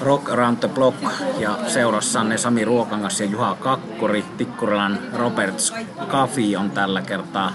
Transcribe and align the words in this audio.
Rock 0.00 0.30
Around 0.30 0.56
the 0.56 0.68
Block 0.68 0.96
ja 1.38 1.58
seurassanne 1.66 2.38
Sami 2.38 2.64
Ruokangas 2.64 3.20
ja 3.20 3.26
Juha 3.26 3.54
Kakkori. 3.54 4.24
Tikkurilan 4.36 4.98
Roberts 5.12 5.72
Kafi 6.08 6.56
on 6.56 6.70
tällä 6.70 7.02
kertaa 7.02 7.52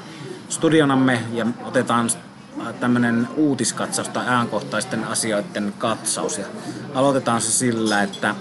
studionamme 0.49 1.19
ja 1.33 1.45
otetaan 1.63 2.09
tämmöinen 2.79 3.27
uutiskatsaus 3.35 4.09
tai 4.09 4.27
ajankohtaisten 4.27 5.03
asioiden 5.03 5.73
katsaus. 5.77 6.37
Ja 6.37 6.45
aloitetaan 6.93 7.41
se 7.41 7.51
sillä, 7.51 8.03
että 8.03 8.35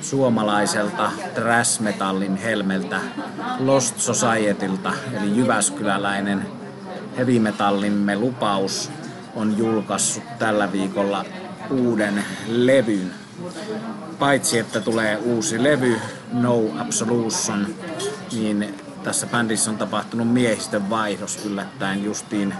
suomalaiselta 0.00 1.10
thrash 1.34 1.80
metallin 1.80 2.36
helmeltä 2.36 3.00
Lost 3.58 4.00
Societylta, 4.00 4.92
eli 5.12 5.36
Jyväskyläläinen 5.36 6.46
heavy 7.16 7.38
metallimme 7.38 8.16
lupaus 8.16 8.90
on 9.34 9.58
julkaissut 9.58 10.24
tällä 10.38 10.72
viikolla 10.72 11.24
uuden 11.70 12.24
levyn. 12.48 13.23
Paitsi 14.18 14.58
että 14.58 14.80
tulee 14.80 15.16
uusi 15.16 15.62
levy, 15.62 16.00
No 16.32 16.62
Absolution, 16.78 17.66
niin 18.32 18.74
tässä 19.02 19.26
bändissä 19.26 19.70
on 19.70 19.78
tapahtunut 19.78 20.32
miehistön 20.32 20.90
vaihdos 20.90 21.44
yllättäen 21.44 22.04
justiin 22.04 22.54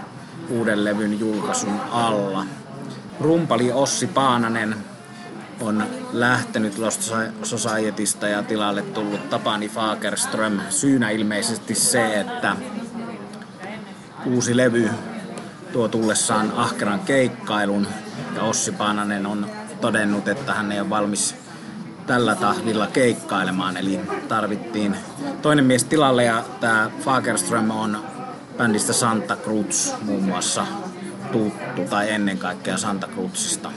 uuden 0.49 0.85
levyn 0.85 1.19
julkaisun 1.19 1.81
alla. 1.91 2.45
Rumpali 3.19 3.71
Ossi 3.71 4.07
Paananen 4.07 4.75
on 5.61 5.83
lähtenyt 6.13 6.77
Lost 6.77 7.13
Societysta 7.43 8.27
ja 8.27 8.43
tilalle 8.43 8.81
tullut 8.81 9.29
Tapani 9.29 9.69
Fagerström. 9.69 10.59
Syynä 10.69 11.09
ilmeisesti 11.09 11.75
se, 11.75 12.19
että 12.19 12.55
uusi 14.25 14.57
levy 14.57 14.89
tuo 15.73 15.87
tullessaan 15.87 16.51
ahkeran 16.55 16.99
keikkailun 16.99 17.87
ja 18.35 18.43
Ossi 18.43 18.71
Paananen 18.71 19.25
on 19.25 19.47
todennut, 19.81 20.27
että 20.27 20.53
hän 20.53 20.71
ei 20.71 20.79
ole 20.79 20.89
valmis 20.89 21.35
tällä 22.07 22.35
tahdilla 22.35 22.87
keikkailemaan, 22.87 23.77
eli 23.77 23.99
tarvittiin 24.27 24.95
toinen 25.41 25.65
mies 25.65 25.83
tilalle 25.83 26.23
ja 26.23 26.43
tämä 26.59 26.91
Fagerström 26.99 27.71
on 27.71 27.97
bändistä 28.57 28.93
Santa 28.93 29.35
Cruz 29.35 29.91
muun 30.01 30.23
muassa 30.23 30.65
tuttu, 31.31 31.81
tai 31.89 32.11
ennen 32.11 32.37
kaikkea 32.37 32.77
Santa 32.77 33.07
Cruzista. 33.07 33.71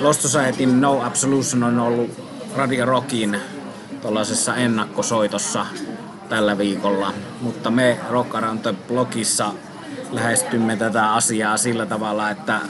Lost 0.00 0.20
Societyn 0.20 0.80
No 0.80 1.02
Absolution 1.02 1.62
on 1.62 1.78
ollut 1.78 2.10
Radio 2.56 2.86
Rockin 2.86 3.40
tuollaisessa 4.02 4.56
ennakkosoitossa 4.56 5.66
tällä 6.28 6.58
viikolla, 6.58 7.12
mutta 7.40 7.70
me 7.70 8.00
Rock 8.10 8.30
Blogissa 8.88 9.52
lähestymme 10.10 10.76
tätä 10.76 11.12
asiaa 11.12 11.56
sillä 11.56 11.86
tavalla, 11.86 12.30
että 12.30 12.60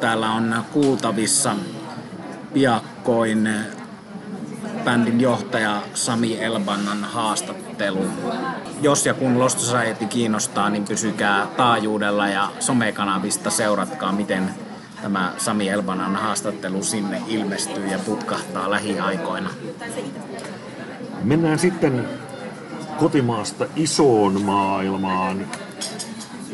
täällä 0.00 0.30
on 0.30 0.64
kuultavissa 0.72 1.56
piakkoin 2.52 3.48
bändin 4.84 5.20
johtaja 5.20 5.82
Sami 5.94 6.40
Elbannan 6.40 7.04
haastattelu. 7.04 8.04
Jos 8.82 9.06
ja 9.06 9.14
kun 9.14 9.38
Lost 9.38 9.58
Society 9.58 10.06
kiinnostaa, 10.06 10.70
niin 10.70 10.84
pysykää 10.84 11.46
taajuudella 11.56 12.28
ja 12.28 12.50
somekanavista 12.58 13.50
seuratkaa, 13.50 14.12
miten 14.12 14.50
tämä 15.02 15.32
Sami 15.38 15.68
Elbanan 15.68 16.16
haastattelu 16.16 16.82
sinne 16.82 17.22
ilmestyy 17.28 17.86
ja 17.86 17.98
putkahtaa 17.98 18.70
lähiaikoina. 18.70 19.50
Mennään 21.22 21.58
sitten 21.58 22.08
kotimaasta 22.98 23.66
isoon 23.76 24.42
maailmaan. 24.42 25.46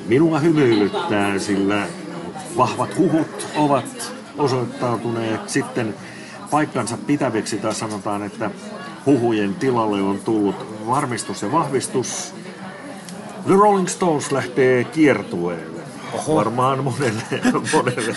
Minua 0.07 0.39
hymyilyttää, 0.39 1.39
sillä 1.39 1.87
vahvat 2.57 2.99
huhut 2.99 3.47
ovat 3.57 4.16
osoittautuneet 4.39 5.49
sitten 5.49 5.95
paikkansa 6.51 6.99
pitäviksi, 7.07 7.59
tai 7.59 7.75
sanotaan, 7.75 8.23
että 8.23 8.51
huhujen 9.07 9.55
tilalle 9.55 10.03
on 10.03 10.19
tullut 10.25 10.87
varmistus 10.87 11.43
ja 11.43 11.53
vahvistus. 11.53 12.35
The 13.47 13.55
Rolling 13.55 13.89
Stones 13.89 14.33
lähtee 14.33 14.85
kiertueelle. 14.85 15.77
Oho. 16.13 16.35
Varmaan 16.35 16.85
monelle, 16.85 17.23
monelle 17.75 18.17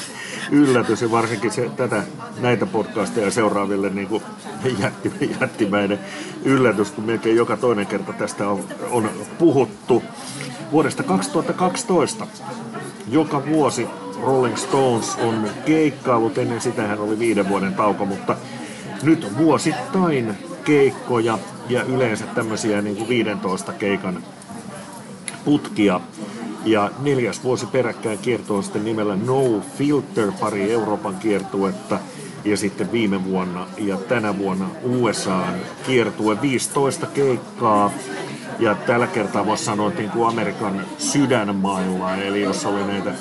yllätys 0.52 1.02
ja 1.02 1.12
varsinkin 1.12 1.52
se, 1.52 1.70
tätä, 1.70 2.04
näitä 2.40 2.66
podcasteja 2.66 3.32
seuraaville 3.32 3.90
niin 3.90 4.08
kuin 4.08 4.24
jätti, 4.80 5.38
jättimäinen 5.42 6.00
yllätys, 6.44 6.92
kun 6.92 7.04
melkein 7.04 7.36
joka 7.36 7.58
toinen 7.58 7.88
kerta 7.88 8.14
tästä 8.14 8.50
on, 8.50 8.64
on 8.92 9.10
puhuttu. 9.38 10.04
Vuodesta 10.72 11.04
2012 11.04 12.28
joka 13.12 13.46
vuosi 13.46 13.88
Rolling 14.22 14.58
Stones 14.58 15.16
on 15.16 15.50
keikkailut, 15.66 16.38
ennen 16.38 16.62
sitä 16.62 16.88
hän 16.88 17.00
oli 17.00 17.20
viiden 17.20 17.50
vuoden 17.50 17.74
tauko, 17.74 18.06
mutta 18.06 18.36
nyt 19.04 19.38
vuosittain 19.38 20.38
keikkoja 20.64 21.40
ja 21.70 21.84
yleensä 21.84 22.26
tämmöisiä 22.26 22.82
niin 22.82 22.96
kuin 22.96 23.10
15 23.10 23.74
keikan 23.74 24.24
putkia. 25.46 26.02
Ja 26.66 26.92
neljäs 27.00 27.44
vuosi 27.44 27.66
peräkkäin 27.66 28.18
kiertoo 28.18 28.62
sitten 28.62 28.86
nimellä 28.86 29.16
No 29.16 29.62
Filter, 29.78 30.32
pari 30.40 30.72
Euroopan 30.72 31.16
kiertuetta. 31.16 32.00
Ja 32.46 32.58
sitten 32.58 32.92
viime 32.92 33.26
vuonna 33.26 33.68
ja 33.78 33.98
tänä 33.98 34.38
vuonna 34.38 34.70
USAan 34.84 35.54
kiertue 35.86 36.42
15 36.42 37.06
keikkaa. 37.06 37.92
Ja 38.60 38.76
tällä 38.76 39.08
kertaa 39.08 39.46
voisi 39.46 39.66
sanoa 39.66 39.90
niin 39.90 40.10
kuin 40.10 40.28
Amerikan 40.28 40.86
sydänmailla, 40.98 42.16
eli 42.16 42.42
jos 42.42 42.66
oli 42.66 42.84
näitä 42.84 43.12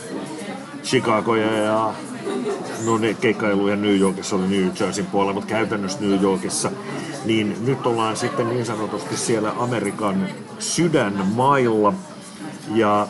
Chicagoja 0.83 1.53
ja 1.53 1.95
no 2.87 2.99
ne 2.99 3.15
keikkailuja 3.15 3.77
New 3.77 3.99
Yorkissa 3.99 4.37
oli 4.37 4.47
New 4.47 4.71
Jerseyn 4.81 5.07
puolella, 5.07 5.33
mutta 5.33 5.49
käytännössä 5.49 6.01
New 6.01 6.23
Yorkissa, 6.23 6.71
niin 7.25 7.57
nyt 7.67 7.87
ollaan 7.87 8.17
sitten 8.17 8.49
niin 8.49 8.67
sanotusti 8.67 9.17
siellä 9.17 9.53
Amerikan 9.59 10.29
sydänmailla. 10.59 11.95
Ja 12.75 13.09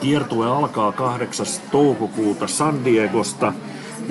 kiertue 0.00 0.46
alkaa 0.46 0.92
8. 0.92 1.46
toukokuuta 1.70 2.46
San 2.46 2.84
Diegosta, 2.84 3.52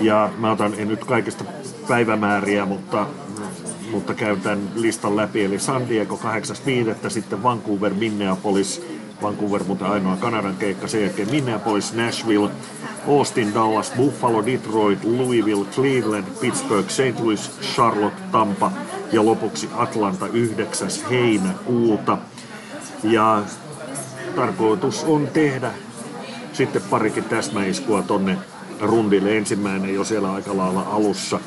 ja 0.01 0.29
mä 0.37 0.51
otan 0.51 0.73
en 0.77 0.87
nyt 0.87 1.05
kaikista 1.05 1.43
päivämääriä, 1.87 2.65
mutta 2.65 3.07
mutta 3.91 4.13
käyn 4.13 4.41
tämän 4.41 4.69
listan 4.75 5.15
läpi. 5.15 5.45
Eli 5.45 5.59
San 5.59 5.89
Diego 5.89 6.19
8.5. 7.03 7.09
sitten 7.09 7.43
Vancouver, 7.43 7.93
Minneapolis, 7.93 8.81
Vancouver 9.21 9.63
mutta 9.63 9.87
ainoa 9.87 10.17
Kanadan 10.17 10.55
keikka, 10.55 10.87
sen 10.87 11.01
jälkeen 11.01 11.31
Minneapolis, 11.31 11.93
Nashville, 11.93 12.49
Austin, 13.07 13.53
Dallas, 13.53 13.91
Buffalo, 13.97 14.45
Detroit, 14.45 15.03
Louisville, 15.03 15.65
Cleveland, 15.65 16.25
Pittsburgh, 16.41 16.89
St. 16.89 17.19
Louis, 17.19 17.51
Charlotte, 17.61 18.21
Tampa 18.31 18.71
ja 19.11 19.25
lopuksi 19.25 19.69
Atlanta 19.73 20.27
9. 20.27 20.89
heinäkuuta. 21.09 22.17
Ja 23.03 23.43
tarkoitus 24.35 25.03
on 25.03 25.27
tehdä 25.27 25.71
sitten 26.53 26.81
parikin 26.81 27.23
täsmäiskua 27.23 28.01
tonne 28.01 28.37
rundille. 28.81 29.37
Ensimmäinen 29.37 29.93
jo 29.93 30.03
siellä 30.03 30.33
aika 30.33 30.57
lailla 30.57 30.81
alussa, 30.81 31.39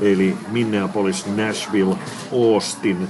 eli 0.00 0.36
Minneapolis, 0.48 1.26
Nashville, 1.26 1.96
Austin 2.32 3.08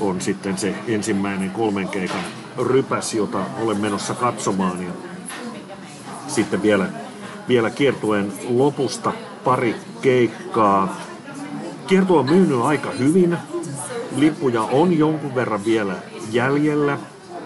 on 0.00 0.20
sitten 0.20 0.58
se 0.58 0.74
ensimmäinen 0.88 1.50
kolmen 1.50 1.88
keikan 1.88 2.20
rypäs, 2.58 3.14
jota 3.14 3.38
olen 3.60 3.80
menossa 3.80 4.14
katsomaan. 4.14 4.82
Ja 4.82 4.92
sitten 6.26 6.62
vielä, 6.62 6.86
vielä 7.48 7.70
kiertueen 7.70 8.32
lopusta 8.48 9.12
pari 9.44 9.76
keikkaa. 10.00 10.96
Kiertue 11.86 12.18
on 12.18 12.26
myynyt 12.26 12.60
aika 12.62 12.90
hyvin. 12.90 13.38
Lippuja 14.16 14.62
on 14.62 14.98
jonkun 14.98 15.34
verran 15.34 15.64
vielä 15.64 15.94
jäljellä. 16.30 16.98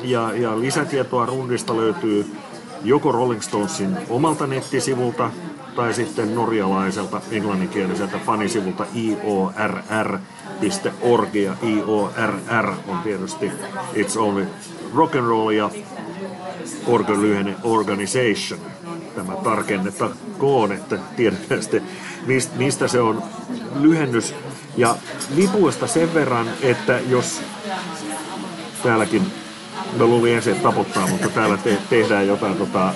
Ja, 0.02 0.32
ja 0.34 0.60
lisätietoa 0.60 1.26
rundista 1.26 1.76
löytyy 1.76 2.36
joko 2.84 3.12
Rolling 3.12 3.40
Stonesin 3.40 3.96
omalta 4.08 4.46
nettisivulta 4.46 5.30
tai 5.76 5.94
sitten 5.94 6.34
norjalaiselta 6.34 7.20
englanninkieliseltä 7.30 8.18
fanisivulta 8.26 8.86
iorr.org 8.94 9.34
ja 11.34 11.54
IORR 11.62 12.72
on 12.88 12.98
tietysti 13.04 13.52
It's 13.94 14.18
Only 14.18 14.46
rock 14.94 15.16
and 15.16 15.26
roll 15.26 15.50
ja 15.50 15.70
organ 16.86 17.22
lyhenne 17.22 17.56
organization. 17.62 18.60
Tämä 19.16 19.36
tarkennettakoon, 19.36 20.72
että 20.72 20.98
tiedetään 21.16 21.62
sitten 21.62 21.82
mistä 22.56 22.88
se 22.88 23.00
on 23.00 23.22
lyhennys. 23.80 24.34
Ja 24.76 24.96
lipuista 25.34 25.86
sen 25.86 26.14
verran, 26.14 26.48
että 26.62 27.00
jos 27.08 27.40
täälläkin, 28.82 29.22
mä 29.98 30.04
luulin 30.04 30.34
ensin, 30.34 30.52
että 30.52 30.68
taputtaa, 30.68 31.06
mutta 31.06 31.28
täällä 31.28 31.56
te- 31.56 31.78
tehdään 31.90 32.26
jotain 32.26 32.54
tota, 32.56 32.92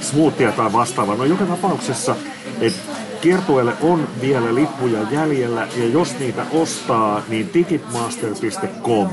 smoothia 0.00 0.52
tai 0.52 0.72
vastaavaa. 0.72 1.16
No 1.16 1.24
joka 1.24 1.44
tapauksessa, 1.46 2.16
että 2.60 2.80
kiertueelle 3.20 3.72
on 3.80 4.08
vielä 4.20 4.54
lippuja 4.54 4.98
jäljellä 5.10 5.68
ja 5.76 5.88
jos 5.88 6.18
niitä 6.18 6.46
ostaa, 6.52 7.22
niin 7.28 7.48
ticketmaster.com 7.48 9.08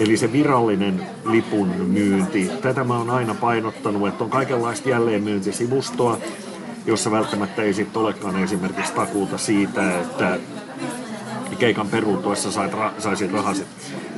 Eli 0.00 0.16
se 0.16 0.32
virallinen 0.32 1.06
lipun 1.24 1.68
myynti. 1.68 2.50
Tätä 2.62 2.84
mä 2.84 2.98
oon 2.98 3.10
aina 3.10 3.34
painottanut, 3.34 4.08
että 4.08 4.24
on 4.24 4.30
kaikenlaista 4.30 4.88
jälleenmyyntisivustoa. 4.88 6.18
jossa 6.86 7.10
välttämättä 7.10 7.62
ei 7.62 7.74
sitten 7.74 8.02
olekaan 8.02 8.42
esimerkiksi 8.42 8.92
takuuta 8.92 9.38
siitä, 9.38 10.00
että 10.00 10.38
keikan 11.58 11.88
peruutuessa 11.88 12.52
sait 12.52 12.72
ra- 12.72 13.00
saisit 13.00 13.32
rahasit 13.32 13.66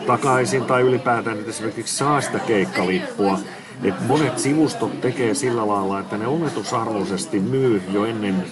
takaisin 0.06 0.64
tai 0.64 0.82
ylipäätään 0.82 1.38
että 1.38 1.50
esimerkiksi 1.50 1.96
saa 1.96 2.20
sitä 2.20 2.38
keikkalippua. 2.38 3.38
Et 3.84 3.94
monet 4.06 4.38
sivustot 4.38 5.00
tekee 5.00 5.34
sillä 5.34 5.68
lailla, 5.68 6.00
että 6.00 6.18
ne 6.18 6.26
oletusarvoisesti 6.26 7.40
myy 7.40 7.82
jo 7.92 8.04
ennen, 8.04 8.44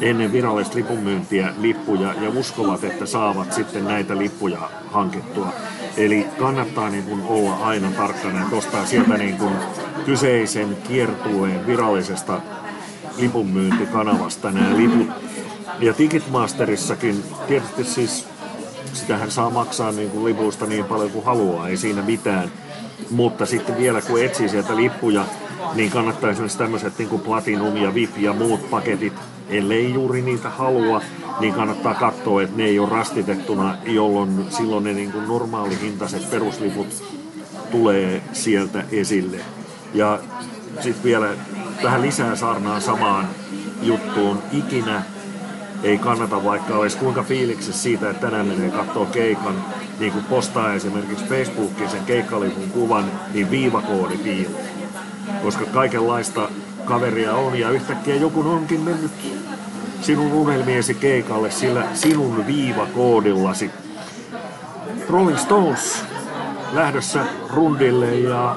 ennen 0.00 0.32
virallista 0.32 0.76
lipunmyyntiä 0.76 1.52
lippuja 1.60 2.14
ja 2.20 2.30
uskovat, 2.30 2.84
että 2.84 3.06
saavat 3.06 3.52
sitten 3.52 3.84
näitä 3.84 4.18
lippuja 4.18 4.70
hankittua. 4.90 5.52
Eli 5.96 6.26
kannattaa 6.38 6.90
niin 6.90 7.04
kuin 7.04 7.22
olla 7.22 7.54
aina 7.54 7.90
tarkkana, 7.90 8.42
että 8.42 8.56
ostaa 8.56 8.86
sieltä 8.86 9.18
niin 9.18 9.36
kuin 9.36 9.54
kyseisen 10.04 10.76
kiertueen 10.88 11.66
virallisesta 11.66 12.40
lipunmyyntikanavasta 13.18 14.50
nämä 14.50 14.76
liput. 14.76 15.08
Ja 15.80 15.94
Ticketmasterissakin 15.94 17.24
tietysti 17.48 17.84
siis 17.84 18.26
sitähän 18.92 19.30
saa 19.30 19.50
maksaa 19.50 19.92
niin 19.92 20.10
kuin 20.10 20.24
lipuista 20.24 20.66
niin 20.66 20.84
paljon 20.84 21.10
kuin 21.10 21.24
haluaa, 21.24 21.68
ei 21.68 21.76
siinä 21.76 22.02
mitään. 22.02 22.50
Mutta 23.10 23.46
sitten 23.46 23.78
vielä 23.78 24.00
kun 24.00 24.22
etsii 24.22 24.48
sieltä 24.48 24.76
lippuja, 24.76 25.24
niin 25.74 25.90
kannattaa 25.90 26.30
esimerkiksi 26.30 26.58
tämmöiset 26.58 26.98
niin 26.98 27.08
kuin 27.08 27.22
Platinum 27.22 27.76
ja 27.76 27.94
VIP 27.94 28.18
ja 28.18 28.32
muut 28.32 28.70
paketit, 28.70 29.12
ellei 29.48 29.94
juuri 29.94 30.22
niitä 30.22 30.50
halua, 30.50 31.02
niin 31.40 31.54
kannattaa 31.54 31.94
katsoa, 31.94 32.42
että 32.42 32.56
ne 32.56 32.64
ei 32.64 32.78
ole 32.78 32.88
rastitettuna, 32.88 33.76
jolloin 33.84 34.46
silloin 34.50 34.84
ne 34.84 34.92
niin 34.92 35.12
kuin 35.12 35.28
normaalihintaiset 35.28 36.30
perusliput 36.30 37.04
tulee 37.70 38.22
sieltä 38.32 38.84
esille. 38.92 39.36
Ja 39.94 40.18
sitten 40.80 41.04
vielä 41.04 41.28
vähän 41.82 42.02
lisää 42.02 42.36
saarnaa 42.36 42.80
samaan 42.80 43.28
juttuun. 43.82 44.38
Ikinä 44.52 45.02
ei 45.82 45.98
kannata, 45.98 46.44
vaikka 46.44 46.74
olisi 46.74 46.98
kuinka 46.98 47.22
fiiliksi 47.22 47.72
siitä, 47.72 48.10
että 48.10 48.26
tänään 48.26 48.46
menee 48.46 48.70
katsoa 48.70 49.06
keikan, 49.06 49.64
niin 49.98 50.12
kuin 50.12 50.24
postaa 50.24 50.72
esimerkiksi 50.74 51.24
Facebookiin 51.24 51.90
sen 51.90 52.04
keikkalipun 52.04 52.70
kuvan, 52.70 53.04
niin 53.34 53.50
viivakoodi 53.50 54.18
piilee. 54.18 54.68
Koska 55.42 55.64
kaikenlaista 55.64 56.48
kaveria 56.84 57.34
on 57.34 57.58
ja 57.58 57.70
yhtäkkiä 57.70 58.14
joku 58.14 58.40
onkin 58.40 58.80
mennyt 58.80 59.10
sinun 60.00 60.32
unelmiesi 60.32 60.94
keikalle 60.94 61.50
sillä 61.50 61.84
sinun 61.94 62.46
viivakoodillasi. 62.46 63.70
Rolling 65.08 65.38
Stones 65.38 66.04
lähdössä 66.72 67.24
rundille 67.50 68.14
ja 68.14 68.56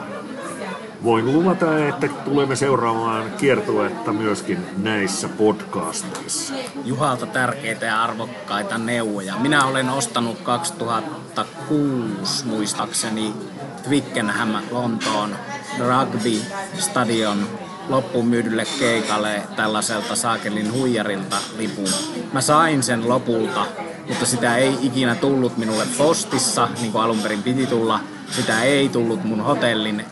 voin 1.03 1.33
luvata, 1.33 1.87
että 1.87 2.07
tulemme 2.07 2.55
seuraamaan 2.55 3.31
kiertuetta 3.37 4.13
myöskin 4.13 4.65
näissä 4.77 5.29
podcasteissa. 5.29 6.53
Juhalta 6.85 7.25
tärkeitä 7.25 7.85
ja 7.85 8.03
arvokkaita 8.03 8.77
neuvoja. 8.77 9.35
Minä 9.35 9.65
olen 9.65 9.89
ostanut 9.89 10.39
2006 10.39 12.45
muistaakseni 12.45 13.33
Twickenham 13.83 14.55
Lontoon 14.71 15.35
Rugby 15.79 16.41
Stadion 16.77 17.47
loppuun 17.91 18.27
myydylle 18.27 18.65
keikalle 18.79 19.41
tällaiselta 19.55 20.15
saakelin 20.15 20.73
huijarilta 20.73 21.37
lipun. 21.57 21.89
Mä 22.33 22.41
sain 22.41 22.83
sen 22.83 23.09
lopulta, 23.09 23.65
mutta 24.07 24.25
sitä 24.25 24.57
ei 24.57 24.77
ikinä 24.81 25.15
tullut 25.15 25.57
minulle 25.57 25.85
postissa, 25.97 26.67
niin 26.81 26.91
kuin 26.91 27.03
alun 27.03 27.19
perin 27.19 27.43
piti 27.43 27.67
tulla. 27.67 27.99
Sitä 28.31 28.63
ei 28.63 28.89
tullut 28.89 29.23
mun 29.23 29.41
hotellin 29.41 30.05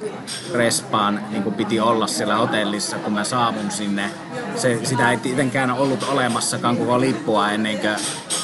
respaan, 0.54 1.22
niin 1.30 1.44
kuin 1.44 1.56
piti 1.56 1.80
olla 1.80 2.08
siellä 2.08 2.36
hotellissa, 2.36 2.98
kun 2.98 3.14
mä 3.14 3.24
saavun 3.24 3.72
sinne. 3.72 4.10
Se, 4.56 4.80
sitä 4.84 5.12
ei 5.12 5.18
tietenkään 5.18 5.72
ollut 5.72 6.04
olemassakaan 6.04 6.78
koko 6.78 7.00
lippua 7.00 7.52
ennen 7.52 7.80
kuin 7.80 7.96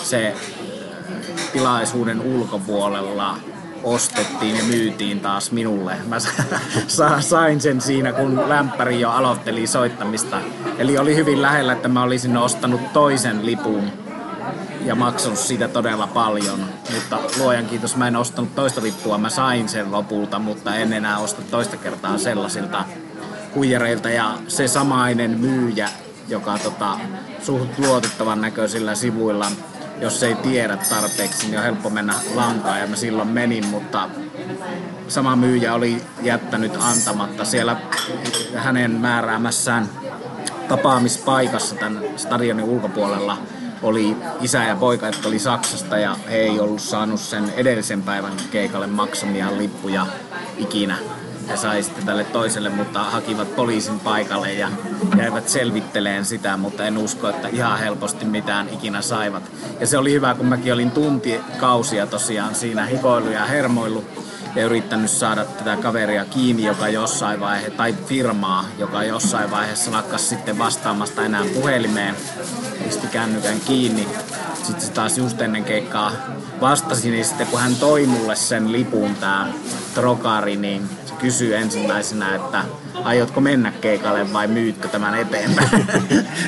se 0.04 0.36
tilaisuuden 1.54 2.22
ulkopuolella 2.22 3.38
ostettiin 3.86 4.58
ja 4.58 4.64
myytiin 4.64 5.20
taas 5.20 5.52
minulle. 5.52 5.98
Mä 6.08 6.18
sain 7.20 7.62
sen 7.62 7.82
siinä, 7.82 8.14
kun 8.14 8.50
lämpäri 8.50 9.02
jo 9.02 9.12
aloitteli 9.12 9.68
soittamista. 9.68 10.38
Eli 10.78 10.98
oli 10.98 11.16
hyvin 11.16 11.42
lähellä, 11.42 11.74
että 11.74 11.88
mä 11.88 12.04
olisin 12.04 12.38
ostanut 12.38 12.94
toisen 12.94 13.46
lipun 13.46 13.92
ja 14.86 14.96
maksanut 14.96 15.40
siitä 15.40 15.68
todella 15.68 16.08
paljon. 16.08 16.60
Mutta 16.94 17.20
luojan 17.38 17.66
kiitos, 17.66 17.96
mä 17.96 18.08
en 18.08 18.16
ostanut 18.16 18.56
toista 18.56 18.82
lippua, 18.82 19.18
mä 19.18 19.30
sain 19.30 19.70
sen 19.70 19.92
lopulta, 19.92 20.40
mutta 20.40 20.76
en 20.76 20.94
enää 20.94 21.18
osta 21.18 21.42
toista 21.52 21.78
kertaa 21.78 22.18
sellaisilta 22.18 22.86
huijareilta. 23.56 24.10
Ja 24.10 24.38
se 24.48 24.68
samainen 24.68 25.40
myyjä, 25.40 25.90
joka 26.28 26.58
tota, 26.64 27.00
suht 27.42 27.80
luotettavan 27.80 28.42
näköisillä 28.42 28.96
sivuilla 28.96 29.52
jos 30.02 30.24
ei 30.24 30.36
tiedä 30.36 30.78
tarpeeksi, 30.78 31.48
niin 31.48 31.58
on 31.58 31.64
helppo 31.64 31.90
mennä 31.90 32.14
lankaan. 32.36 32.80
Ja 32.80 32.88
mä 32.88 32.96
silloin 32.96 33.28
menin, 33.28 33.68
mutta 33.68 34.10
sama 35.08 35.36
myyjä 35.36 35.74
oli 35.74 36.02
jättänyt 36.22 36.74
antamatta 36.80 37.46
siellä 37.46 37.78
hänen 38.56 38.92
määräämässään 38.92 39.90
tapaamispaikassa 40.68 41.76
tämän 41.76 42.04
stadionin 42.16 42.66
ulkopuolella. 42.66 43.38
Oli 43.84 44.18
isä 44.42 44.64
ja 44.64 44.76
poika, 44.76 45.06
jotka 45.06 45.28
oli 45.28 45.40
Saksasta 45.40 45.98
ja 45.98 46.16
he 46.30 46.38
ei 46.38 46.60
ollut 46.60 46.82
saanut 46.82 47.20
sen 47.20 47.54
edellisen 47.58 48.02
päivän 48.02 48.34
keikalle 48.52 48.88
maksamia 48.88 49.58
lippuja 49.58 50.06
ikinä 50.58 50.98
ja 51.48 51.58
sai 51.58 51.84
sitten 51.84 52.06
tälle 52.06 52.24
toiselle, 52.24 52.70
mutta 52.70 53.04
hakivat 53.04 53.56
poliisin 53.56 54.00
paikalle 54.00 54.54
ja 54.54 54.70
jäivät 55.18 55.50
selvitteleen 55.50 56.26
sitä, 56.26 56.58
mutta 56.58 56.86
en 56.86 56.98
usko, 56.98 57.30
että 57.30 57.48
ihan 57.48 57.80
helposti 57.80 58.26
mitään 58.26 58.70
ikinä 58.70 59.02
saivat. 59.02 59.44
Ja 59.80 59.88
se 59.88 59.98
oli 59.98 60.12
hyvä, 60.12 60.34
kun 60.34 60.46
mäkin 60.46 60.74
olin 60.74 60.92
tuntikausia 60.92 62.08
tosiaan 62.08 62.56
siinä 62.56 62.86
hikoilu 62.86 63.30
ja 63.30 63.46
hermoillu 63.46 64.06
ja 64.56 64.66
yrittänyt 64.66 65.12
saada 65.12 65.46
tätä 65.46 65.78
kaveria 65.78 66.26
kiinni, 66.26 66.66
joka 66.66 66.88
jossain 66.88 67.40
vaiheessa, 67.40 67.78
tai 67.78 67.94
firmaa, 68.06 68.66
joka 68.78 69.04
jossain 69.04 69.52
vaiheessa 69.52 69.92
lakkas 69.92 70.30
sitten 70.30 70.58
vastaamasta 70.58 71.26
enää 71.26 71.46
puhelimeen, 71.54 72.16
pisti 72.84 73.08
kännykän 73.08 73.60
kiinni. 73.68 74.08
Sitten 74.56 74.82
se 74.82 74.92
taas 74.92 75.18
just 75.18 75.42
ennen 75.42 75.64
keikkaa 75.64 76.12
vastasi, 76.62 77.12
niin 77.12 77.26
sitten 77.26 77.48
kun 77.48 77.60
hän 77.60 77.76
toi 77.76 78.06
mulle 78.06 78.36
sen 78.36 78.72
lipun, 78.72 79.16
tämä 79.16 79.48
Trokari, 79.94 80.56
niin 80.56 80.90
kysyy 81.20 81.56
ensimmäisenä, 81.56 82.36
että 82.36 82.64
aiotko 83.04 83.42
mennä 83.42 83.72
keikalle 83.82 84.34
vai 84.34 84.48
myytkö 84.48 84.88
tämän 84.88 85.16
eteenpäin. 85.16 85.88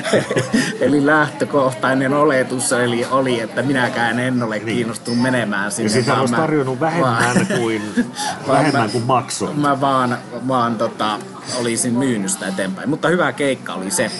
eli 0.80 1.06
lähtökohtainen 1.06 2.14
oletus 2.14 2.72
eli 2.72 3.06
oli, 3.10 3.40
että 3.40 3.62
minäkään 3.62 4.18
en 4.18 4.42
ole 4.42 4.56
niin. 4.56 4.66
kiinnostunut 4.66 5.22
menemään 5.22 5.72
sinne. 5.72 5.90
Ja 5.92 6.00
sitä 6.00 6.20
olisi 6.20 6.34
tarjonnut 6.34 6.80
vähemmän 6.80 7.12
vaan, 7.12 7.46
kuin, 7.46 7.82
vähemmän 8.48 8.82
mä, 8.82 8.88
kuin 8.88 9.04
maksoi. 9.04 9.54
Mä 9.54 9.80
vaan, 9.80 10.18
vaan 10.48 10.76
tota, 10.76 11.18
olisin 11.60 11.94
myynyt 11.94 12.30
sitä 12.30 12.48
eteenpäin. 12.48 12.88
Mutta 12.88 13.08
hyvä 13.08 13.32
keikka 13.32 13.74
oli 13.74 13.90
se. 13.90 14.10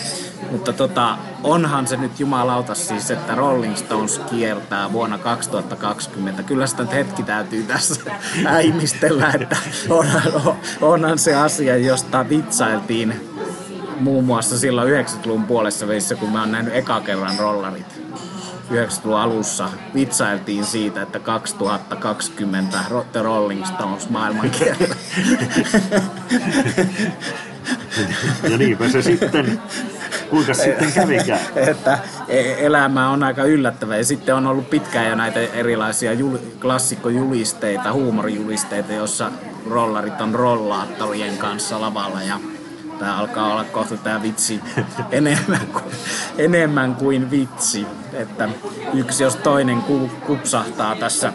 Mutta 0.50 0.72
tota, 0.72 1.18
onhan 1.42 1.86
se 1.86 1.96
nyt 1.96 2.20
jumalauta 2.20 2.74
siis, 2.74 3.10
että 3.10 3.34
Rolling 3.34 3.76
Stones 3.76 4.20
kiertää 4.30 4.92
vuonna 4.92 5.18
2020. 5.18 6.42
Kyllä 6.42 6.66
sitä 6.66 6.84
hetki 6.84 7.22
täytyy 7.22 7.62
tässä 7.62 8.00
äimistellä, 8.46 9.32
että 9.40 9.56
onhan, 9.88 10.22
onhan 10.80 11.18
se 11.18 11.34
asia, 11.34 11.76
josta 11.76 12.28
vitsailtiin 12.28 13.14
muun 14.00 14.24
muassa 14.24 14.58
silloin 14.58 15.04
90-luvun 15.04 15.44
puolessa 15.44 15.88
välissä, 15.88 16.14
kun 16.14 16.32
mä 16.32 16.40
oon 16.40 16.52
nähnyt 16.52 16.74
eka 16.74 17.00
kerran 17.00 17.38
rollarit. 17.38 18.02
90-luvun 18.70 19.18
alussa 19.18 19.68
vitsailtiin 19.94 20.64
siitä, 20.64 21.02
että 21.02 21.18
2020 21.18 22.78
The 23.12 23.22
Rolling 23.22 23.66
Stones 23.66 24.10
maailmankierto. 24.10 24.84
ja 28.50 28.58
niinpä 28.58 28.88
se 28.88 29.02
sitten 29.02 29.60
Kuinka 30.30 30.54
sitten 30.64 30.92
kävikään? 30.92 31.40
että 31.56 31.98
e- 32.28 32.66
elämä 32.66 33.10
on 33.10 33.22
aika 33.22 33.44
yllättävä 33.44 33.96
ja 33.96 34.04
sitten 34.04 34.34
on 34.34 34.46
ollut 34.46 34.70
pitkään 34.70 35.08
jo 35.08 35.14
näitä 35.14 35.40
erilaisia 35.40 36.12
jul- 36.12 36.38
klassikkojulisteita, 36.60 37.92
huumorijulisteita, 37.92 38.92
joissa 38.92 39.30
rollarit 39.70 40.20
on 40.20 40.34
rollaattorien 40.34 41.36
kanssa 41.38 41.80
lavalla 41.80 42.22
ja 42.22 42.40
tämä 42.98 43.16
alkaa 43.16 43.52
olla 43.52 43.64
kohta 43.64 43.96
tämä 43.96 44.22
vitsi 44.22 44.60
enemmän 45.10 45.66
kuin, 45.72 45.84
enemmän 46.38 46.94
kuin 46.94 47.30
vitsi. 47.30 47.86
Että 48.12 48.48
yksi 48.94 49.22
jos 49.22 49.36
toinen 49.36 49.82
kupsahtaa 50.26 50.96
tässä 50.96 51.32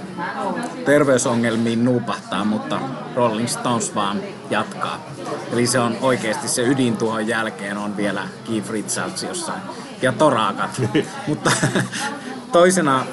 terveysongelmiin 0.86 1.86
nuupahtaa, 1.86 2.46
mutta 2.46 2.79
Rolling 3.15 3.48
Stones 3.48 3.96
vaan 3.96 4.22
jatkaa. 4.50 5.05
Eli 5.51 5.67
se 5.67 5.79
on 5.79 5.98
oikeasti 6.01 6.48
se 6.48 6.62
ydin 6.62 6.98
tuohon 6.98 7.27
jälkeen 7.27 7.77
on 7.77 7.98
vielä 7.98 8.27
Keith 8.48 8.70
Richards 8.70 9.24
jossain. 9.24 9.62
Ja 10.01 10.12
torakat. 10.12 10.82
Mutta 11.27 11.51
toisena 12.51 13.05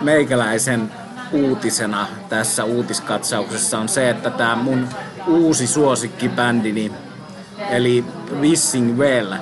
meikäläisen 0.00 0.92
uutisena 1.32 2.06
tässä 2.28 2.64
uutiskatsauksessa 2.64 3.78
on 3.78 3.88
se, 3.88 4.10
että 4.10 4.30
tämä 4.30 4.56
mun 4.56 4.88
uusi 5.26 5.66
suosikkibändini, 5.66 6.92
eli 7.70 8.04
Wishing 8.40 8.98
Well, 8.98 9.34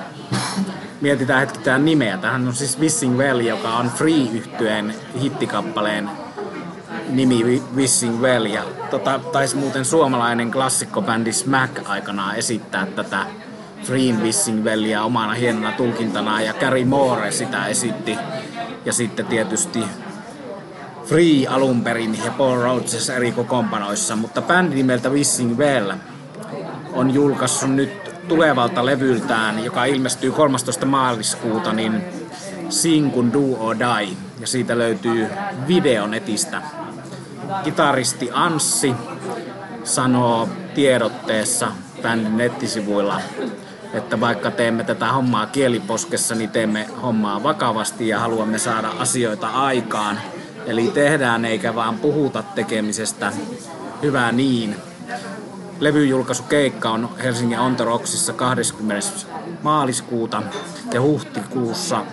mietitään 1.01 1.39
hetki 1.39 1.59
tämä 1.59 1.77
nimeä. 1.77 2.17
Tähän 2.17 2.47
on 2.47 2.55
siis 2.55 2.79
Wissing 2.79 3.17
Well, 3.17 3.39
joka 3.39 3.69
on 3.69 3.89
free 3.89 4.27
yhtyeen 4.33 4.95
hittikappaleen 5.21 6.09
nimi 7.09 7.61
Wissing 7.75 8.21
Well. 8.21 8.45
Ja 8.45 8.63
tota, 8.89 9.19
taisi 9.31 9.55
muuten 9.55 9.85
suomalainen 9.85 10.51
klassikkobändi 10.51 11.31
Smack 11.31 11.89
aikanaan 11.89 12.35
esittää 12.35 12.85
tätä 12.85 13.25
Free 13.83 14.13
Wissing 14.13 14.63
Wellia 14.63 15.03
omana 15.03 15.33
hienona 15.33 15.71
tulkintana 15.71 16.41
ja 16.41 16.53
Gary 16.53 16.85
Moore 16.85 17.31
sitä 17.31 17.67
esitti. 17.67 18.17
Ja 18.85 18.93
sitten 18.93 19.25
tietysti 19.25 19.83
Free 21.05 21.47
alun 21.47 21.83
perin 21.83 22.17
ja 22.25 22.31
Paul 22.31 22.61
Rhodes 22.61 23.09
eri 23.09 23.31
kokoonpanoissa, 23.31 24.15
mutta 24.15 24.41
bändi 24.41 24.75
nimeltä 24.75 25.09
Wissing 25.09 25.57
Well 25.57 25.91
on 26.93 27.13
julkaissut 27.13 27.69
nyt 27.69 28.10
tulevalta 28.31 28.85
levyltään, 28.85 29.65
joka 29.65 29.85
ilmestyy 29.85 30.31
13. 30.31 30.85
maaliskuuta, 30.85 31.73
niin 31.73 32.03
Sinkun 32.69 33.33
Do 33.33 33.57
or 33.59 33.75
Die. 33.79 34.17
Ja 34.39 34.47
siitä 34.47 34.77
löytyy 34.77 35.27
video 35.67 36.07
netistä. 36.07 36.61
Kitaristi 37.63 38.29
Anssi 38.33 38.93
sanoo 39.83 40.49
tiedotteessa 40.75 41.71
bändin 42.01 42.37
nettisivuilla, 42.37 43.21
että 43.93 44.19
vaikka 44.19 44.51
teemme 44.51 44.83
tätä 44.83 45.11
hommaa 45.11 45.45
kieliposkessa, 45.45 46.35
niin 46.35 46.49
teemme 46.49 46.87
hommaa 47.01 47.43
vakavasti 47.43 48.07
ja 48.07 48.19
haluamme 48.19 48.57
saada 48.57 48.89
asioita 48.99 49.47
aikaan. 49.47 50.19
Eli 50.65 50.87
tehdään 50.87 51.45
eikä 51.45 51.75
vaan 51.75 51.97
puhuta 51.97 52.43
tekemisestä. 52.43 53.31
Hyvä 54.01 54.31
niin 54.31 54.75
levyjulkaisukeikka 55.81 56.89
on 56.89 57.09
Helsingin 57.23 57.59
Ontoroksissa 57.59 58.33
20. 58.33 59.07
maaliskuuta 59.63 60.43
ja 60.93 61.01
huhtikuussa 61.01 62.05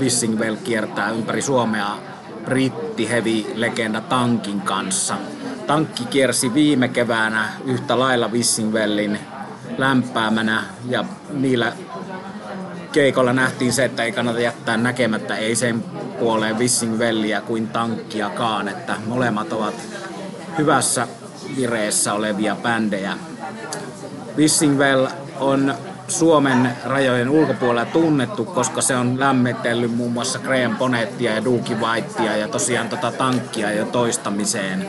Wissingwell 0.00 0.56
kiertää 0.56 1.10
ympäri 1.10 1.42
Suomea 1.42 1.96
britti 2.44 3.10
heavy 3.10 3.44
legenda 3.54 4.00
Tankin 4.00 4.60
kanssa. 4.60 5.14
Tankki 5.66 6.04
kiersi 6.04 6.54
viime 6.54 6.88
keväänä 6.88 7.48
yhtä 7.64 7.98
lailla 7.98 8.28
Wissingwellin 8.28 9.18
lämpäämänä 9.78 10.62
ja 10.88 11.04
niillä 11.30 11.72
keikolla 12.92 13.32
nähtiin 13.32 13.72
se, 13.72 13.84
että 13.84 14.02
ei 14.02 14.12
kannata 14.12 14.40
jättää 14.40 14.76
näkemättä 14.76 15.36
ei 15.36 15.56
sen 15.56 15.84
puoleen 16.18 16.58
Wissingwellia 16.58 17.40
kuin 17.40 17.68
tankkiakaan, 17.68 18.68
että 18.68 18.96
molemmat 19.06 19.52
ovat 19.52 19.74
hyvässä 20.58 21.08
vireessä 21.56 22.14
olevia 22.14 22.56
bändejä. 22.62 23.16
Wissingwell 24.36 25.06
on 25.40 25.74
Suomen 26.08 26.72
rajojen 26.84 27.28
ulkopuolella 27.28 27.84
tunnettu, 27.84 28.44
koska 28.44 28.82
se 28.82 28.96
on 28.96 29.20
lämmitellyt 29.20 29.96
muun 29.96 30.12
muassa 30.12 30.38
Graham 30.38 30.76
Bonettia 30.76 31.34
ja 31.34 31.44
Duki 31.44 31.74
Whitea 31.74 32.36
ja 32.36 32.48
tosiaan 32.48 32.88
tota 32.88 33.12
tankkia 33.12 33.72
jo 33.72 33.84
toistamiseen. 33.84 34.86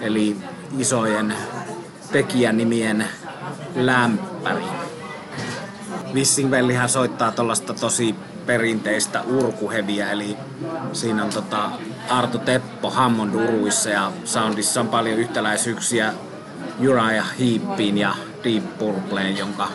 Eli 0.00 0.36
isojen 0.78 1.34
tekijänimien 2.12 3.04
lämpäri. 3.74 4.64
Wissingwellihän 6.14 6.88
soittaa 6.88 7.32
tuollaista 7.32 7.74
tosi 7.74 8.14
perinteistä 8.46 9.22
urkuheviä, 9.22 10.10
eli 10.10 10.36
siinä 10.92 11.24
on 11.24 11.30
tota 11.30 11.70
Arto 12.10 12.38
Teppo 12.38 12.90
Hammond 12.90 13.34
uruissa 13.34 13.90
ja 13.90 14.12
soundissa 14.24 14.80
on 14.80 14.88
paljon 14.88 15.18
yhtäläisyyksiä 15.18 16.12
Uriah 16.80 17.38
Heepiin 17.40 17.98
ja 17.98 18.14
Deep 18.44 18.78
Purpleen, 18.78 19.38
jonka 19.38 19.68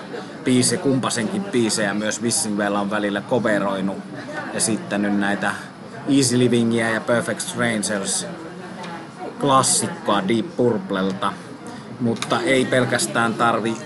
biisi, 0.43 0.77
kumpasenkin 0.77 1.43
biisejä 1.43 1.93
myös 1.93 2.21
Wissingwell 2.21 2.75
on 2.75 2.89
välillä 2.89 3.21
coveroinut 3.29 3.97
esittänyt 4.53 5.19
näitä 5.19 5.51
Easy 6.17 6.39
Livingia 6.39 6.89
ja 6.89 7.01
Perfect 7.01 7.39
Strangers 7.39 8.27
klassikkoa 9.39 10.27
Deep 10.27 10.55
Purplelta, 10.57 11.33
mutta 11.99 12.39
ei 12.41 12.65
pelkästään 12.65 13.33
tarvi 13.33 13.77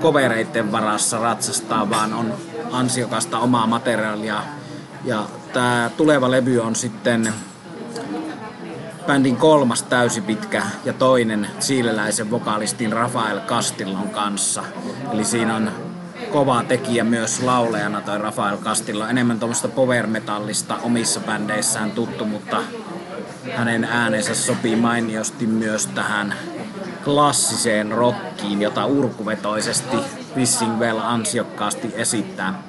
kovereiden 0.00 0.72
varassa 0.72 1.18
ratsastaa, 1.18 1.90
vaan 1.90 2.14
on 2.14 2.34
ansiokasta 2.72 3.38
omaa 3.38 3.66
materiaalia. 3.66 4.42
Ja 5.04 5.24
tämä 5.54 5.90
tuleva 5.96 6.30
levy 6.30 6.60
on 6.60 6.74
sitten 6.74 7.32
bändin 9.06 9.36
kolmas 9.36 9.82
täysipitkä 9.82 10.62
ja 10.84 10.92
toinen 10.92 11.46
siileläisen 11.58 12.30
vokalistin 12.30 12.92
Rafael 12.92 13.40
Castillon 13.40 14.08
kanssa. 14.08 14.64
Eli 15.12 15.24
siinä 15.24 15.56
on 15.56 15.70
kova 16.32 16.62
tekijä 16.62 17.04
myös 17.04 17.42
laulajana 17.42 18.00
toi 18.00 18.18
Rafael 18.18 18.56
Castillo. 18.56 19.06
Enemmän 19.06 19.38
tuommoista 19.38 19.68
power 19.68 20.06
metallista 20.06 20.76
omissa 20.82 21.20
bändeissään 21.20 21.90
tuttu, 21.90 22.24
mutta 22.24 22.56
hänen 23.56 23.84
äänensä 23.84 24.34
sopii 24.34 24.76
mainiosti 24.76 25.46
myös 25.46 25.86
tähän 25.86 26.34
klassiseen 27.04 27.92
rockiin, 27.92 28.62
jota 28.62 28.86
urkuvetoisesti 28.86 29.96
Wissingwell 30.36 30.98
ansiokkaasti 30.98 31.90
esittää. 31.94 32.62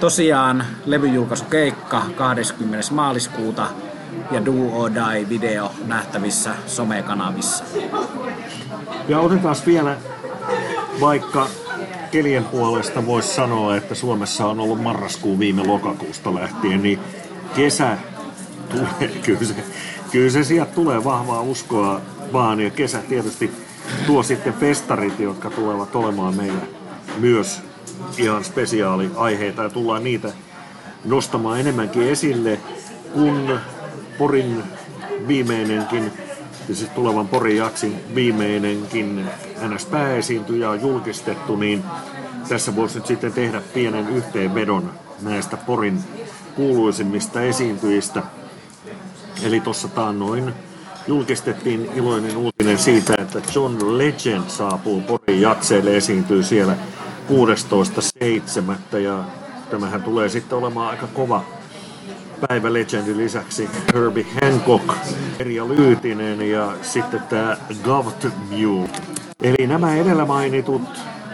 Tosiaan 0.00 0.64
levyjulkaisukeikka 0.86 2.02
20. 2.16 2.94
maaliskuuta 2.94 3.66
ja 4.30 4.44
Do 4.44 4.52
or 4.72 4.90
Die 4.94 5.28
video 5.28 5.70
nähtävissä 5.86 6.50
somekanavissa. 6.66 7.64
Ja 9.08 9.20
otetaan 9.20 9.56
vielä 9.66 9.96
vaikka 11.00 11.46
kelien 12.10 12.44
puolesta 12.44 13.06
voisi 13.06 13.34
sanoa, 13.34 13.76
että 13.76 13.94
Suomessa 13.94 14.46
on 14.46 14.60
ollut 14.60 14.82
marraskuu 14.82 15.38
viime 15.38 15.66
lokakuusta 15.66 16.34
lähtien, 16.34 16.82
niin 16.82 16.98
kesä 17.56 17.98
tulee, 18.68 19.08
kyllä 19.24 19.44
se, 19.44 19.54
kyllä 20.12 20.30
se 20.30 20.44
sieltä 20.44 20.74
tulee 20.74 21.04
vahvaa 21.04 21.40
uskoa 21.40 22.00
vaan, 22.32 22.60
ja 22.60 22.70
kesä 22.70 22.98
tietysti 22.98 23.50
tuo 24.06 24.22
sitten 24.22 24.54
festarit, 24.54 25.20
jotka 25.20 25.50
tulevat 25.50 25.96
olemaan 25.96 26.36
meillä 26.36 26.62
myös 27.18 27.60
ihan 28.18 28.44
spesiaaliaiheita 28.44 29.62
ja 29.62 29.70
tullaan 29.70 30.04
niitä 30.04 30.32
nostamaan 31.04 31.60
enemmänkin 31.60 32.02
esille, 32.02 32.60
kun 33.12 33.58
Porin 34.18 34.62
viimeinenkin, 35.28 36.12
siis 36.66 36.88
tulevan 36.94 37.28
Porin 37.28 37.56
jaksin 37.56 38.00
viimeinenkin 38.14 39.26
ns. 39.68 39.86
pääesiintyjä 39.86 40.70
on 40.70 40.80
julkistettu, 40.80 41.56
niin 41.56 41.84
tässä 42.48 42.76
voisi 42.76 42.98
nyt 42.98 43.06
sitten 43.06 43.32
tehdä 43.32 43.62
pienen 43.74 44.08
yhteenvedon 44.08 44.92
näistä 45.22 45.56
Porin 45.56 45.98
kuuluisimmista 46.54 47.42
esiintyjistä. 47.42 48.22
Eli 49.42 49.60
tuossa 49.60 49.88
taannoin 49.88 50.54
julkistettiin 51.06 51.90
iloinen 51.94 52.36
uutinen 52.36 52.78
siitä, 52.78 53.14
että 53.18 53.42
John 53.54 53.98
Legend 53.98 54.44
saapuu 54.48 55.00
Porin 55.00 55.40
jatseille, 55.40 55.96
esiintyy 55.96 56.42
siellä 56.42 56.76
16.7. 58.92 58.98
ja 58.98 59.24
tämähän 59.70 60.02
tulee 60.02 60.28
sitten 60.28 60.58
olemaan 60.58 60.90
aika 60.90 61.06
kova 61.06 61.44
päivä 62.48 62.72
Legendin 62.72 63.18
lisäksi 63.18 63.70
Herbie 63.94 64.26
Hancock, 64.42 64.94
Erja 65.38 65.68
Lyytinen 65.68 66.50
ja 66.50 66.72
sitten 66.82 67.22
tämä 67.22 67.56
Govt 67.82 68.26
View. 68.50 68.84
Eli 69.42 69.66
nämä 69.66 69.96
edellä 69.96 70.24
mainitut 70.24 70.82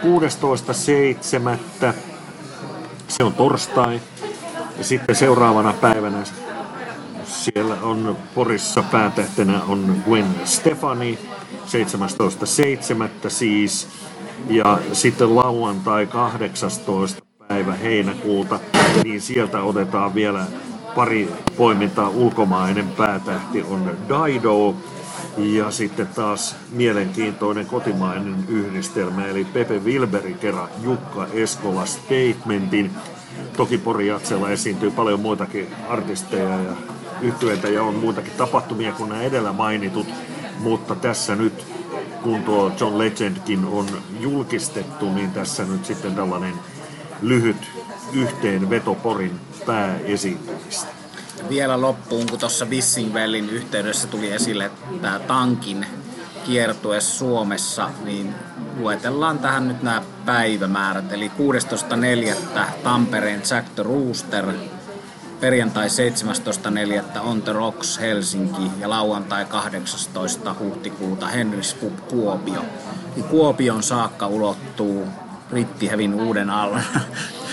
16.7. 0.01 1.93
Se 3.07 3.23
on 3.23 3.33
torstai. 3.33 4.01
Ja 4.77 4.83
sitten 4.83 5.15
seuraavana 5.15 5.73
päivänä 5.73 6.23
siellä 7.39 7.77
on 7.81 8.17
Porissa 8.35 8.83
päätähtenä 8.83 9.61
on 9.63 10.03
Gwen 10.05 10.25
Stefani, 10.45 11.17
17.7. 13.25 13.29
siis. 13.29 13.87
Ja 14.49 14.79
sitten 14.93 15.35
lauantai 15.35 16.07
18. 16.07 17.21
päivä 17.47 17.73
heinäkuuta, 17.73 18.59
niin 19.03 19.21
sieltä 19.21 19.61
otetaan 19.61 20.15
vielä 20.15 20.45
pari 20.95 21.29
poimintaa 21.57 22.09
ulkomainen 22.09 22.87
päätähti 22.87 23.63
on 23.63 23.97
Dido 24.09 24.75
ja 25.37 25.71
sitten 25.71 26.07
taas 26.07 26.55
mielenkiintoinen 26.71 27.65
kotimainen 27.65 28.35
yhdistelmä, 28.47 29.25
eli 29.25 29.45
Pepe 29.45 29.79
Wilberi 29.79 30.33
kerran 30.33 30.69
Jukka 30.83 31.27
Eskola 31.33 31.85
Statementin. 31.85 32.91
Toki 33.57 33.77
Pori 33.77 34.07
Jatsella 34.07 34.49
esiintyy 34.49 34.91
paljon 34.91 35.19
muitakin 35.19 35.67
artisteja 35.89 36.49
ja 36.49 36.73
yhtyeitä 37.21 37.67
ja 37.67 37.83
on 37.83 37.95
muitakin 37.95 38.33
tapahtumia 38.37 38.91
kuin 38.91 39.09
nämä 39.09 39.21
edellä 39.21 39.53
mainitut, 39.53 40.07
mutta 40.59 40.95
tässä 40.95 41.35
nyt 41.35 41.65
kun 42.23 42.43
tuo 42.43 42.71
John 42.79 42.97
Legendkin 42.97 43.65
on 43.65 43.87
julkistettu, 44.19 45.13
niin 45.13 45.31
tässä 45.31 45.63
nyt 45.63 45.85
sitten 45.85 46.15
tällainen 46.15 46.53
lyhyt 47.21 47.71
yhteenveto 48.13 48.95
Porin 48.95 49.39
pääesiintymistä. 49.65 50.87
Vielä 51.49 51.81
loppuun, 51.81 52.25
kun 52.29 52.39
tuossa 52.39 52.65
Wissingwellin 52.65 53.49
yhteydessä 53.49 54.07
tuli 54.07 54.31
esille 54.31 54.71
tämä 55.01 55.19
tankin 55.19 55.85
kiertue 56.45 57.01
Suomessa, 57.01 57.89
niin 58.03 58.35
luetellaan 58.79 59.39
tähän 59.39 59.67
nyt 59.67 59.83
nämä 59.83 60.01
päivämäärät. 60.25 61.11
Eli 61.11 61.31
16.4. 62.57 62.61
Tampereen 62.83 63.41
Jack 63.51 63.69
the 63.75 63.83
Rooster, 63.83 64.45
perjantai 65.39 65.87
17.4. 65.87 67.19
On 67.19 67.41
the 67.41 67.53
Rocks 67.53 67.99
Helsinki 67.99 68.71
ja 68.79 68.89
lauantai 68.89 69.45
18. 69.45 70.55
huhtikuuta 70.59 71.27
Henrys 71.27 71.73
Pub 71.73 71.93
Kuopio. 72.09 72.65
Eli 73.15 73.23
Kuopion 73.23 73.83
saakka 73.83 74.27
ulottuu 74.27 75.07
Rittihevin 75.51 76.13
uuden 76.13 76.49
aallon 76.49 76.81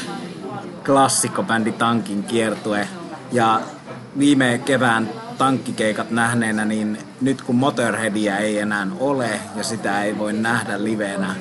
klassikkobändi 0.87 1.73
Tankin 1.73 2.25
kiertue. 2.25 2.89
Ja 3.33 3.61
viime 4.19 4.61
kevään 4.65 5.11
tankkikeikat 5.39 6.11
nähneenä, 6.11 6.65
niin 6.65 6.99
nyt 7.21 7.43
kun 7.43 7.57
Motorheadia 7.57 8.39
ei 8.39 8.59
enää 8.59 8.87
ole 9.01 9.41
ja 9.57 9.65
sitä 9.65 10.03
ei 10.03 10.19
voi 10.19 10.33
nähdä 10.33 10.85
livenä, 10.85 11.35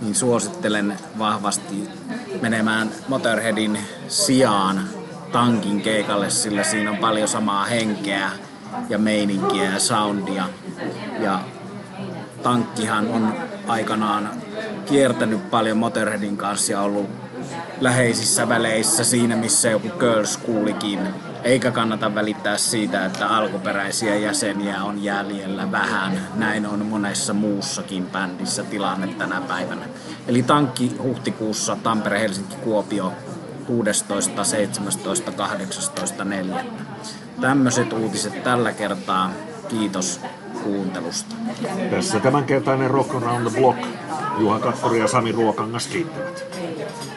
niin 0.00 0.14
suosittelen 0.14 0.96
vahvasti 1.18 1.88
menemään 2.42 2.90
Motorheadin 3.08 3.78
sijaan 4.08 4.97
tankin 5.32 5.80
keikalle, 5.80 6.30
sillä 6.30 6.62
siinä 6.62 6.90
on 6.90 6.96
paljon 6.96 7.28
samaa 7.28 7.64
henkeä 7.64 8.30
ja 8.88 8.98
meininkiä 8.98 9.64
ja 9.64 9.80
soundia. 9.80 10.44
Ja 11.20 11.40
tankkihan 12.42 13.08
on 13.08 13.34
aikanaan 13.66 14.30
kiertänyt 14.86 15.50
paljon 15.50 15.76
Motorheadin 15.76 16.36
kanssa 16.36 16.72
ja 16.72 16.80
ollut 16.80 17.10
läheisissä 17.80 18.48
väleissä 18.48 19.04
siinä, 19.04 19.36
missä 19.36 19.70
joku 19.70 19.88
Girls 19.88 20.36
kuulikin. 20.36 21.00
Eikä 21.44 21.70
kannata 21.70 22.14
välittää 22.14 22.58
siitä, 22.58 23.04
että 23.04 23.28
alkuperäisiä 23.28 24.16
jäseniä 24.16 24.82
on 24.82 25.04
jäljellä 25.04 25.72
vähän. 25.72 26.28
Näin 26.34 26.66
on 26.66 26.86
monessa 26.86 27.34
muussakin 27.34 28.06
bändissä 28.06 28.62
tilanne 28.64 29.06
tänä 29.06 29.40
päivänä. 29.40 29.86
Eli 30.28 30.42
tankki 30.42 30.96
huhtikuussa 31.02 31.76
Tampere, 31.82 32.20
Helsinki, 32.20 32.56
Kuopio 32.56 33.12
16, 33.68 34.44
17, 34.44 35.32
18, 35.32 36.24
4. 36.24 36.64
Tämmöiset 37.40 37.92
uutiset 37.92 38.42
tällä 38.42 38.72
kertaa. 38.72 39.30
Kiitos 39.68 40.20
kuuntelusta. 40.62 41.34
Tässä 41.90 42.20
tämänkertainen 42.20 42.90
Rock 42.90 43.14
Around 43.14 43.50
the 43.50 43.60
Block. 43.60 43.78
Juha 44.38 44.58
Kakkori 44.58 45.00
ja 45.00 45.08
Sami 45.08 45.32
Ruokangas 45.32 45.86
kiittävät. 45.86 46.44